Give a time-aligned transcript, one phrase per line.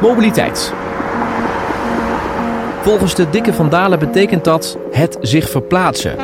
[0.00, 0.72] Mobiliteit.
[2.82, 6.16] Volgens de dikke Van Dalen betekent dat het zich verplaatsen.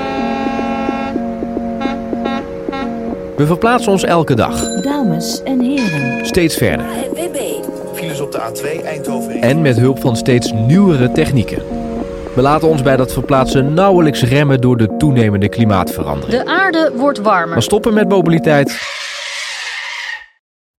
[3.36, 4.80] We verplaatsen ons elke dag.
[4.82, 6.26] Dames en heren.
[6.26, 6.86] Steeds verder.
[7.94, 9.40] Files op de A2 Eindhoven.
[9.42, 11.62] En met hulp van steeds nieuwere technieken.
[12.34, 16.42] We laten ons bij dat verplaatsen nauwelijks remmen door de toenemende klimaatverandering.
[16.42, 17.48] De aarde wordt warmer.
[17.48, 18.78] Maar stoppen met mobiliteit,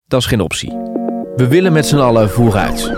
[0.06, 0.97] dat is geen optie.
[1.38, 2.92] We willen met z'n allen vooruit.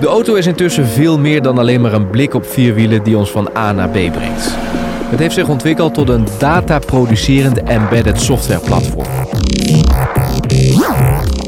[0.00, 3.18] De auto is intussen veel meer dan alleen maar een blik op vier wielen die
[3.18, 4.54] ons van A naar B brengt.
[5.10, 9.06] Het heeft zich ontwikkeld tot een data-producerend embedded softwareplatform.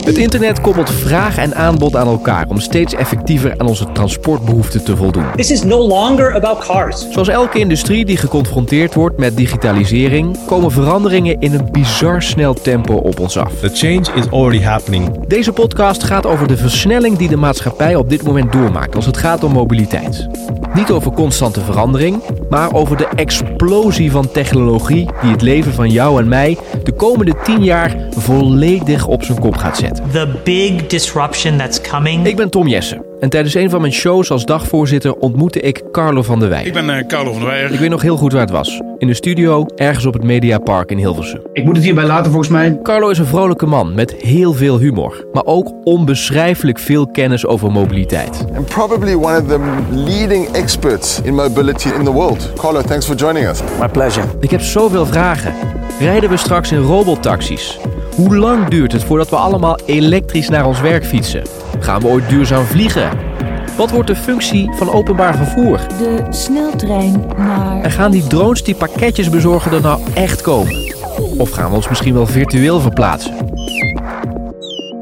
[0.07, 4.97] Het internet koppelt vraag en aanbod aan elkaar om steeds effectiever aan onze transportbehoeften te
[4.97, 5.25] voldoen.
[5.37, 7.07] This is no longer about cars.
[7.11, 12.95] Zoals elke industrie die geconfronteerd wordt met digitalisering, komen veranderingen in een bizar snel tempo
[12.95, 13.53] op ons af.
[13.61, 15.27] The change is already happening.
[15.27, 19.17] Deze podcast gaat over de versnelling die de maatschappij op dit moment doormaakt als het
[19.17, 20.29] gaat om mobiliteit.
[20.75, 26.21] Niet over constante verandering, maar over de explosie van technologie die het leven van jou
[26.21, 30.05] en mij de komende 10 jaar volledig op zijn kop gaat zetten.
[30.13, 32.27] the big disruption that's coming.
[32.27, 36.23] Ik ben Tom Jessen en tijdens een van mijn shows als dagvoorzitter ontmoette ik Carlo
[36.23, 36.65] van der Wij.
[36.65, 37.73] Ik ben uh, Carlo van der Weijer.
[37.73, 38.81] Ik weet nog heel goed waar het was.
[38.99, 41.41] In de studio, ergens op het Mediapark in Hilversum.
[41.53, 42.79] Ik moet het hierbij laten volgens mij.
[42.83, 47.73] Carlo is een vrolijke man met heel veel humor, maar ook onbeschrijfelijk veel kennis over
[47.73, 48.45] mobiliteit.
[48.57, 49.59] and probably one of the
[49.91, 52.53] leading experts in mobility in the world.
[52.57, 53.61] Carlo, thanks for joining us.
[53.81, 54.27] My pleasure.
[54.41, 55.55] Ik heb zoveel vragen.
[56.01, 57.79] Rijden we straks in robottaxis?
[58.15, 61.43] Hoe lang duurt het voordat we allemaal elektrisch naar ons werk fietsen?
[61.81, 63.11] Gaan we ooit duurzaam vliegen?
[63.77, 65.77] Wat wordt de functie van openbaar vervoer?
[65.99, 67.83] De sneltrein naar...
[67.83, 70.95] En gaan die drones die pakketjes bezorgen er nou echt komen?
[71.39, 73.35] Of gaan we ons misschien wel virtueel verplaatsen?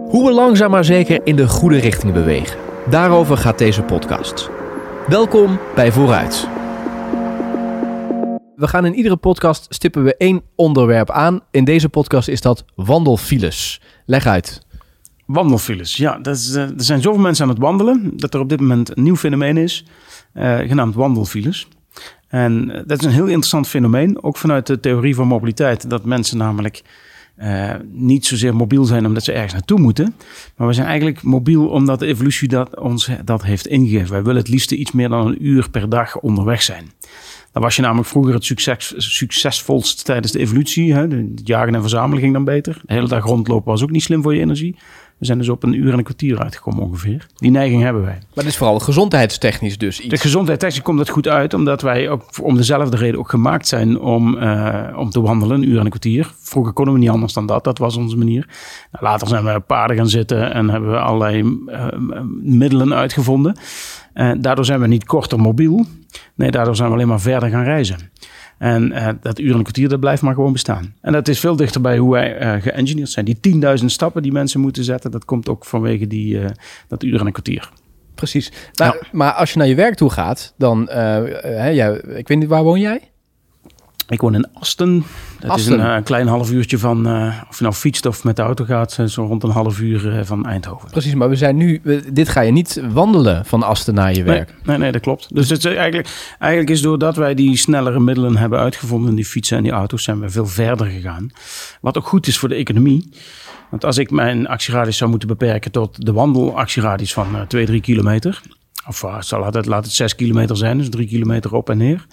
[0.08, 2.58] Hoe we langzaam maar zeker in de goede richting bewegen.
[2.90, 4.50] Daarover gaat deze podcast.
[5.06, 6.48] Welkom bij Vooruit.
[8.56, 11.40] We gaan in iedere podcast stippen we één onderwerp aan.
[11.50, 13.80] In deze podcast is dat wandelfiles.
[14.04, 14.62] Leg uit.
[15.26, 15.96] Wandelfiles.
[15.96, 18.60] Ja, dat is, eh, er zijn zoveel mensen aan het wandelen dat er op dit
[18.60, 19.84] moment een nieuw fenomeen is,
[20.32, 21.68] eh, genaamd wandelfiles.
[22.28, 25.90] En eh, dat is een heel interessant fenomeen, ook vanuit de theorie van mobiliteit.
[25.90, 26.82] Dat mensen namelijk
[27.90, 30.14] niet zozeer mobiel zijn omdat ze ergens naartoe moeten.
[30.56, 34.10] Maar we zijn eigenlijk mobiel omdat de evolutie dat ons dat heeft ingegeven.
[34.10, 36.90] Wij willen het liefst iets meer dan een uur per dag onderweg zijn.
[37.52, 40.94] Dan was je namelijk vroeger het succes, succesvolst tijdens de evolutie.
[40.94, 41.06] Hè?
[41.34, 42.80] Jagen en verzamelen ging dan beter.
[42.84, 44.76] De hele dag rondlopen was ook niet slim voor je energie.
[45.24, 47.26] We zijn dus op een uur en een kwartier uitgekomen ongeveer.
[47.36, 48.12] Die neiging hebben wij.
[48.12, 50.20] Maar dit is vooral gezondheidstechnisch dus De iets.
[50.20, 54.38] gezondheidstechnisch komt het goed uit, omdat wij ook om dezelfde reden ook gemaakt zijn om,
[54.38, 56.34] eh, om te wandelen, een uur en een kwartier.
[56.38, 58.48] Vroeger konden we niet anders dan dat, dat was onze manier.
[58.92, 61.86] Nou, later zijn we op paarden gaan zitten en hebben we allerlei eh,
[62.42, 63.56] middelen uitgevonden.
[64.12, 65.84] Eh, daardoor zijn we niet korter mobiel,
[66.34, 68.10] nee, daardoor zijn we alleen maar verder gaan reizen.
[68.64, 70.94] En eh, dat uur en een kwartier, dat blijft maar gewoon bestaan.
[71.00, 73.24] En dat is veel dichter bij hoe wij eh geëngineerd zijn.
[73.24, 73.38] Die
[73.80, 76.50] 10.000 stappen die mensen moeten zetten, dat komt ook vanwege die, eh,
[76.88, 77.70] dat uur en een kwartier.
[78.14, 78.52] Precies.
[78.74, 80.88] Maar, maar als je naar je werk toe gaat, dan...
[80.88, 83.00] hè, jij, ik weet niet, waar woon jij?
[84.08, 85.04] Ik woon in Asten.
[85.40, 85.72] Dat Asten.
[85.74, 88.42] is een eh, klein half uurtje van, eh, of je nou fietst of met de
[88.42, 90.90] auto gaat, eh, zo rond een half uur van Eindhoven.
[90.90, 91.80] Precies, maar we zijn nu...
[91.82, 94.54] we- dit ga je niet wandelen van Asten naar je werk.
[94.64, 95.34] nee, nee, dat klopt.
[95.34, 99.56] Dus het is eigenlijk, eigenlijk is doordat wij die snellere middelen hebben uitgevonden, die fietsen
[99.56, 101.30] en die auto's, zijn we veel verder gegaan.
[101.80, 103.08] Wat ook goed is voor de economie.
[103.70, 107.80] Want als ik mijn actieradius zou moeten beperken tot de wandelactieradius van eh 2, 3
[107.80, 108.40] kilometer,
[108.86, 112.06] of zal het, laat het 6 kilometer zijn, dus 3 kilometer op en neer.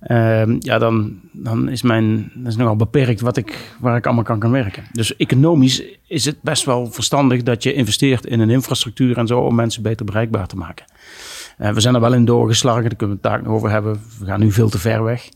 [0.00, 4.24] Ehm, ja, dan, dan is mijn, dat is nogal beperkt wat ik, waar ik allemaal
[4.24, 4.84] kan gaan werken.
[4.92, 9.38] Dus economisch is het best wel verstandig dat je investeert in een infrastructuur en zo
[9.38, 10.84] om mensen beter bereikbaar te maken.
[11.58, 14.00] Eh, we zijn er wel in doorgeslagen, daar kunnen we het daar nog over hebben.
[14.18, 15.28] We gaan nu veel te ver weg.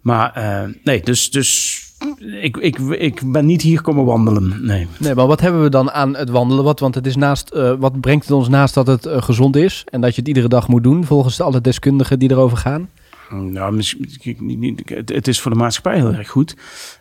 [0.00, 1.80] Maar eh, nee, dus, dus
[2.18, 4.66] ik, ik, ik ben niet hier komen wandelen.
[4.66, 4.86] Nee.
[4.98, 6.64] Nee, maar wat hebben we dan aan het wandelen?
[6.64, 9.84] Wat, want het is naast, eh, wat brengt het ons naast dat het gezond is
[9.90, 12.88] en dat je het iedere dag moet doen, volgens alle deskundigen die erover gaan?
[13.32, 16.56] Nou, niet- niet- het, is voor de maatschappij heel erg goed.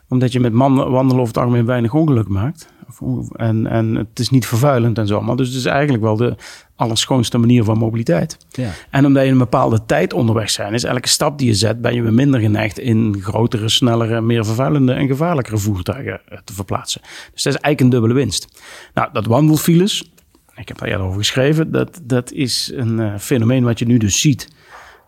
[0.09, 2.67] Omdat je met man, wandelen over het algemeen weinig ongeluk maakt.
[2.99, 5.35] Of En, en het is niet vervuilend en zo allemaal.
[5.35, 6.35] Dus het is eigenlijk wel de
[6.75, 8.37] allerschoonste manier van mobiliteit.
[8.49, 8.69] Ja.
[8.89, 11.93] En omdat je een bepaalde tijd onderweg bent, is elke stap die je zet, ben
[11.93, 17.01] je weer minder geneigd in grotere, snellere, meer vervuilende en gevaarlijkere voertuigen eh, te verplaatsen.
[17.33, 18.61] Dus dat is eigenlijk een dubbele winst.
[18.93, 20.11] Nou, dat wandelfiles,
[20.55, 23.97] ik heb daar eerder over geschreven, dat, dat is een eh, fenomeen wat je nu
[23.97, 24.47] dus ziet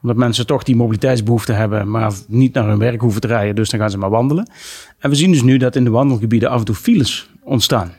[0.03, 3.55] omdat mensen toch die mobiliteitsbehoefte hebben, maar niet naar hun werk hoeven te rijden.
[3.55, 4.49] Dus dan gaan ze maar wandelen.
[4.99, 7.91] En we zien dus nu dat in de wandelgebieden af en toe files ontstaan.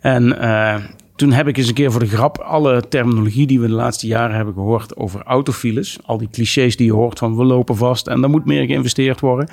[0.00, 0.74] En eh,
[1.16, 4.06] toen heb ik eens een keer voor de grap alle terminologie die we de laatste
[4.06, 5.98] jaren hebben gehoord over autofiles.
[6.04, 9.20] Al die clichés die je hoort van we lopen vast en er moet meer geïnvesteerd
[9.20, 9.48] worden.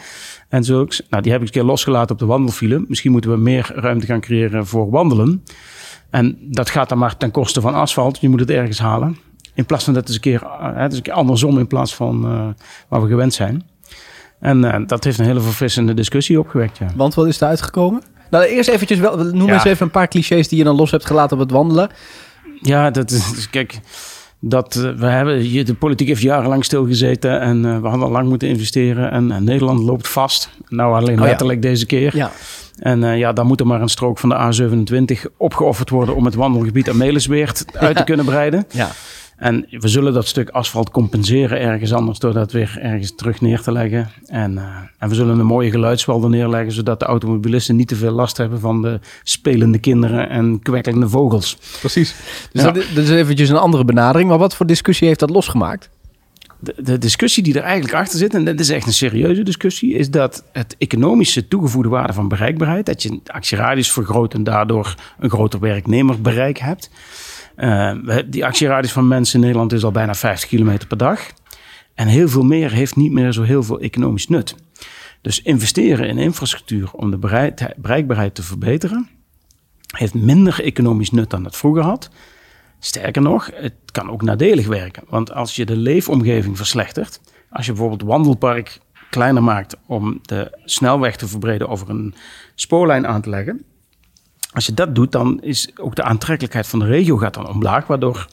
[0.50, 1.02] En zulks.
[1.10, 2.86] Nou, die heb ik een keer losgelaten op de wandelfile.
[2.88, 5.44] Misschien moeten we meer ruimte gaan creëren voor wandelen.
[6.10, 8.20] En dat gaat dan maar ten koste van asfalt.
[8.22, 9.18] Je moet het ergens halen.
[9.58, 11.96] In plaats van dat is een keer, eh, het is een keer andersom in plaats
[11.96, 12.48] van uh,
[12.88, 13.70] waar we gewend zijn.
[14.40, 16.78] En uh, dat heeft een hele verfrissende discussie opgewekt.
[16.78, 16.88] Ja.
[16.96, 18.04] Want wat is er uitgekomen?
[18.30, 19.54] Nou, eerst eventjes wel, noem ja.
[19.54, 21.90] eens even een paar clichés die je dan los hebt gelaten op het wandelen.
[22.62, 23.80] Ja, dat is, kijk,
[24.40, 28.48] dat we hebben, de politiek heeft jarenlang stilgezeten en uh, we hadden al lang moeten
[28.48, 29.12] investeren.
[29.12, 30.50] En, en Nederland loopt vast.
[30.68, 31.70] Nou, alleen letterlijk oh, ja.
[31.70, 32.16] deze keer.
[32.16, 32.32] Ja.
[32.80, 34.36] En uh, ja, dan moet er maar een strook van de
[35.26, 38.66] A27 opgeofferd worden om het wandelgebied aan Melisweert uit te kunnen breiden.
[38.70, 38.90] Ja.
[39.38, 43.62] En we zullen dat stuk asfalt compenseren ergens anders door dat weer ergens terug neer
[43.62, 44.10] te leggen.
[44.26, 48.12] En, uh, en we zullen een mooie geluidswalde neerleggen, zodat de automobilisten niet te veel
[48.12, 51.58] last hebben van de spelende kinderen en kwekkelende vogels.
[51.80, 52.16] Precies.
[52.52, 52.72] Dus ja.
[52.72, 54.30] dat, dat is eventjes een andere benadering.
[54.30, 55.90] Maar wat voor discussie heeft dat losgemaakt?
[56.60, 59.94] De, de, discussie die er eigenlijk achter zit, en dat is echt een serieuze discussie,
[59.94, 65.30] is dat het economische toegevoegde waarde van bereikbaarheid, dat je actieradius vergroot en daardoor een
[65.30, 66.90] groter werknemerbereik hebt.
[67.58, 71.22] Uh, die actieradius van mensen in Nederland is al bijna 50 kilometer per dag.
[71.94, 74.56] En heel veel meer heeft niet meer zo heel veel economisch nut.
[75.22, 77.18] Dus investeren in infrastructuur om de
[77.78, 79.10] bereikbaarheid te verbeteren,
[79.96, 82.10] heeft minder economisch nut dan het vroeger had.
[82.80, 85.04] Sterker nog, het kan ook nadelig werken.
[85.10, 91.16] Want als je de leefomgeving verslechtert, als je bijvoorbeeld wandelpark kleiner maakt om de snelweg
[91.16, 92.14] te verbreden over een
[92.56, 93.66] spoorlijn aan te leggen,
[94.58, 97.88] als je dat doet, dan is ook de aantrekkelijkheid van de regio gaat dan omlaag,
[97.88, 98.28] waardoor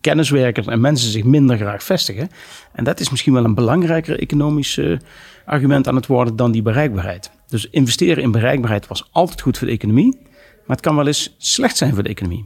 [0.00, 2.28] kenniswerkers en mensen zich minder graag vestigen.
[2.72, 4.98] En dat is misschien wel een belangrijker economisch uh,
[5.44, 7.30] argument aan het worden dan die bereikbaarheid.
[7.48, 10.18] Dus investeren in bereikbaarheid was altijd goed voor de economie,
[10.66, 12.44] maar het kan wel eens slecht zijn voor de economie.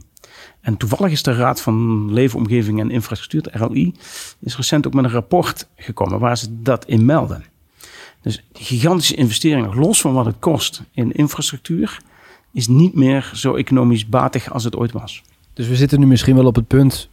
[0.61, 3.93] En toevallig is de Raad van Leefomgeving en Infrastructuur, de RLI,
[4.39, 7.43] is recent ook met een rapport gekomen waar ze dat in melden.
[8.21, 11.99] Dus gigantische investeringen, los van wat het kost in infrastructuur,
[12.53, 15.21] is niet meer zo economisch batig als het ooit was.
[15.53, 17.09] Dus we zitten nu misschien wel op het punt,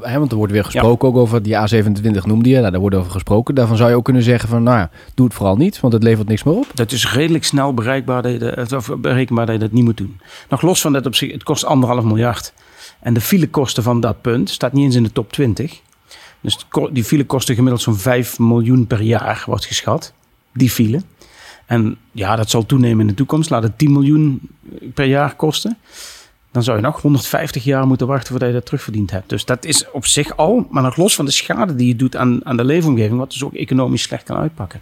[0.00, 2.96] hè, want er wordt weer gesproken ook over die A27 noemde je, nou, daar wordt
[2.96, 3.54] over gesproken.
[3.54, 6.02] Daarvan zou je ook kunnen zeggen van, nou ja, doe het vooral niet, want het
[6.02, 6.66] levert niks meer op.
[6.74, 10.20] Dat is redelijk snel bereikbaar dat je, of berekenbaar dat je dat niet moet doen.
[10.48, 12.52] Nog los van dat op zich, het kost anderhalf miljard.
[13.00, 15.80] En de filekosten van dat punt staat niet eens in de top 20.
[16.40, 20.12] Dus die file kosten gemiddeld zo'n 5 miljoen per jaar, wordt geschat.
[20.52, 21.02] Die file.
[21.70, 23.50] En ja, dat zal toenemen in de toekomst.
[23.50, 24.40] Laat het 10 miljoen
[24.94, 25.78] per jaar kosten.
[26.50, 29.28] Dan zou je nog 150 jaar moeten wachten voordat je dat terugverdiend hebt.
[29.28, 32.16] Dus dat is op zich al, maar nog los van de schade die je doet
[32.16, 34.80] aan, aan de leefomgeving, wat dus ook economisch slecht kan uitpakken.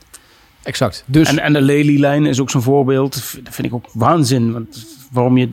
[0.62, 1.04] Exact.
[1.06, 1.28] Dus...
[1.28, 3.12] En, en de Lely-lijn is ook zo'n voorbeeld.
[3.44, 4.52] Dat vind ik ook waanzin.
[4.52, 5.48] Want waarom je.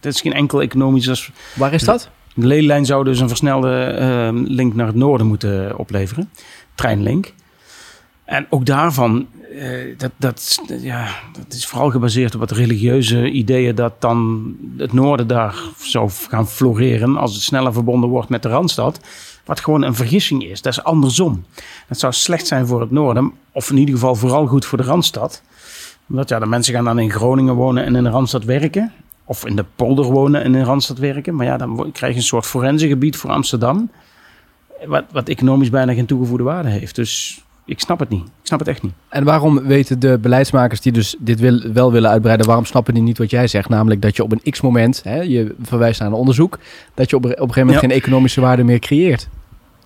[0.00, 1.32] Dat is geen enkel economisch.
[1.54, 2.10] Waar is dat?
[2.34, 6.30] De Lely-lijn zou dus een versnelde uh, link naar het noorden moeten opleveren.
[6.74, 7.32] Treinlink.
[8.24, 13.74] En ook daarvan, uh, dat, dat, ja, dat is vooral gebaseerd op wat religieuze ideeën
[13.74, 18.48] dat dan het noorden daar zou gaan floreren als het sneller verbonden wordt met de
[18.48, 19.00] Randstad.
[19.44, 20.62] Wat gewoon een vergissing is.
[20.62, 21.44] Dat is andersom.
[21.86, 24.84] Het zou slecht zijn voor het noorden, of in ieder geval vooral goed voor de
[24.84, 25.42] Randstad.
[26.08, 28.92] Omdat ja, de mensen gaan dan in Groningen wonen en in de Randstad werken.
[29.24, 31.34] Of in de polder wonen en in de Randstad werken.
[31.34, 33.90] Maar ja, dan krijg je een soort forensengebied voor Amsterdam.
[34.86, 36.94] Wat, wat economisch bijna geen toegevoegde waarde heeft.
[36.94, 38.22] Dus ik snap het niet.
[38.22, 38.92] Ik snap het echt niet.
[39.08, 43.02] En waarom weten de beleidsmakers die dus dit wil, wel willen uitbreiden, waarom snappen die
[43.02, 43.68] niet wat jij zegt?
[43.68, 46.58] Namelijk dat je op een x-moment, je verwijst naar een onderzoek,
[46.94, 49.28] dat je op, op een gegeven moment geen economische waarde meer creëert.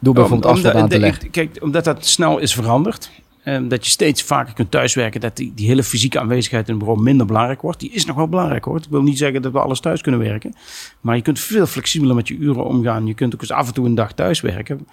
[0.00, 1.30] Door bijvoorbeeld Om, asfalt aan te leggen.
[1.30, 3.10] Kijk, omdat dat snel is veranderd.
[3.44, 5.20] Um, dat je steeds vaker kunt thuiswerken.
[5.20, 7.80] Dat die, hele fysieke aanwezigheid in een bureau minder belangrijk wordt.
[7.80, 8.76] Die is nog wel belangrijk hoor.
[8.76, 10.54] Ik wil niet zeggen dat we alles thuis kunnen werken.
[11.00, 13.06] Maar je kunt veel flexibeler met je uren omgaan.
[13.06, 14.86] Je kunt ook eens af en toe een dag thuis werken.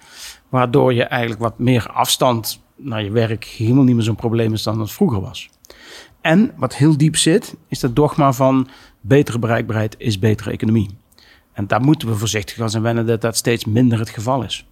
[0.48, 4.62] Waardoor je eigenlijk wat meer afstand naar je werk helemaal niet meer zo'n probleem is
[4.62, 5.48] dan het vroeger was.
[6.20, 8.68] En wat heel diep zit, is dat dogma van
[9.00, 10.90] betere bereikbaarheid is betere economie.
[11.52, 14.66] En daar moeten we voorzichtig aan zijn wennen dat dat steeds minder het geval is.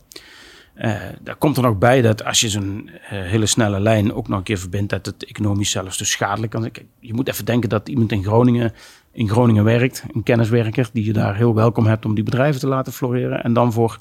[0.79, 4.29] Uh, daar komt er nog bij dat als je zo'n uh, hele snelle lijn ook
[4.29, 6.73] nog een keer verbindt, dat het economisch zelfs dus schadelijk kan zijn.
[7.01, 8.73] Je moet even denken dat iemand in Groningen,
[9.13, 12.67] in Groningen werkt, een kenniswerker, die je daar heel welkom hebt om die bedrijven te
[12.67, 13.45] laten floreren.
[13.45, 13.97] En dan voor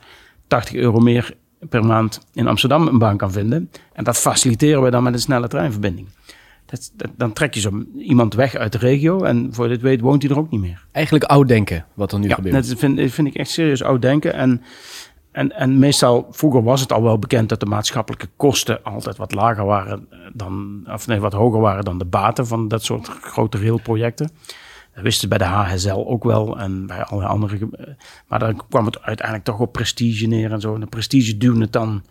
[0.48, 1.36] 80 euro meer
[1.70, 3.72] per maand in Amsterdam een baan kan vinden.
[3.94, 6.08] En dat faciliteren we dan met een snelle treinverbinding.
[6.66, 10.22] Dat, dan trek je zo iemand weg uit de regio en voor dit weet woont
[10.22, 10.86] hij er ook niet meer.
[10.92, 12.68] Eigenlijk oud denken, wat er nu ja, gebeurt.
[12.68, 14.34] Dat vind, vind ik echt serieus oud denken.
[14.34, 14.62] En,
[15.38, 19.34] en, en meestal, vroeger was het al wel bekend dat de maatschappelijke kosten altijd wat
[19.34, 23.58] lager waren dan, of nee, wat hoger waren dan de baten van dat soort grote
[23.58, 24.30] railprojecten.
[24.94, 27.58] Dat wisten ze bij de HSL ook wel en bij alle andere.
[27.72, 27.86] eh,
[28.28, 30.74] Maar dan kwam het uiteindelijk toch op prestige neer en zo.
[30.74, 32.04] En de prestige duwde het dan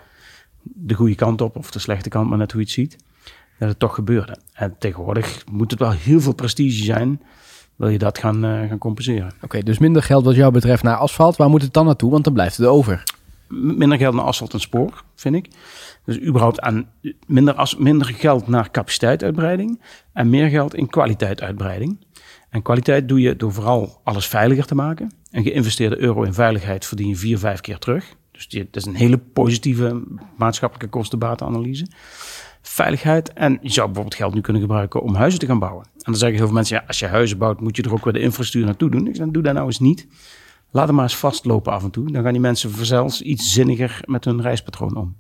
[0.63, 2.97] de goede kant op, of de slechte kant, maar net hoe je het ziet.
[3.59, 4.37] Dat het toch gebeurde.
[4.53, 7.21] En tegenwoordig moet het wel heel veel prestige zijn.
[7.77, 9.33] Wil je dat gaan, eh, gaan compenseren?
[9.43, 11.37] Oké, dus minder geld wat jou betreft naar asfalt.
[11.37, 12.11] Waar moet het dan naartoe?
[12.11, 13.03] Want dan blijft het over.
[13.49, 15.49] Minder geld naar asfalt en spoor, vind ik.
[16.05, 16.89] Dus überhaupt aan
[17.27, 22.05] minder, as, minder geld naar capaciteituitbreiding en meer geld in kwaliteituitbreiding.
[22.51, 25.13] En kwaliteit doe je door vooral alles veiliger te maken.
[25.31, 28.15] Een geïnvesteerde euro in veiligheid verdien je vier, vijf keer terug.
[28.31, 30.03] Dus dat is een hele positieve
[30.37, 31.87] maatschappelijke kostenbatenanalyse.
[32.63, 33.33] Veiligheid.
[33.33, 35.85] En je zou bijvoorbeeld geld nu kunnen gebruiken om huizen te gaan bouwen.
[35.85, 38.05] En dan zeggen heel veel mensen, ja, als je huizen bouwt, moet je er ook
[38.05, 39.07] weer de infrastructuur naartoe doen.
[39.07, 40.07] Ik zeg, doe dat nou eens niet.
[40.71, 42.11] Laat hem maar eens vastlopen af en toe.
[42.13, 45.17] Dan gaan die mensen vanzelfs iets zinniger met hun reispatroon om.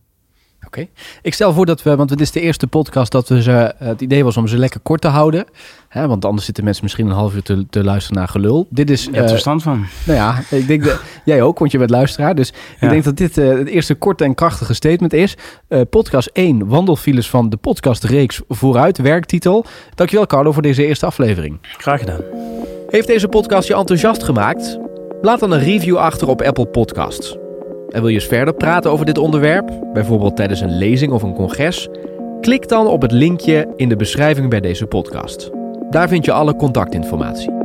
[0.66, 0.86] Oké.
[1.22, 3.88] Ik stel voor dat we, want dit is de eerste podcast dat we ze, eh,
[3.88, 5.44] het idee was om ze lekker kort te houden.
[5.88, 8.66] Hè, want anders zitten mensen misschien een half uur te, te luisteren naar gelul.
[8.70, 9.86] Dit is, Je hebt er eh, verstand van.
[10.04, 12.34] nou ja, ik denk dat jij ook, want je bent luisteraar.
[12.34, 12.48] Dus
[12.80, 15.36] ik denk dat dit eh, het eerste korte en krachtige statement is.
[15.90, 19.64] Podcast 1, wandelfiles van de podcastreeks Vooruit, werktitel.
[19.94, 21.58] Dankjewel Carlo voor deze eerste aflevering.
[21.62, 22.20] Graag gedaan.
[22.88, 24.78] Heeft deze podcast je enthousiast gemaakt?
[25.20, 27.36] Laat dan een review achter op Apple Podcasts.
[27.88, 31.34] En wil je eens verder praten over dit onderwerp, bijvoorbeeld tijdens een lezing of een
[31.34, 31.88] congres?
[32.40, 35.50] Klik dan op het linkje in de beschrijving bij deze podcast.
[35.90, 37.55] Daar vind je alle contactinformatie.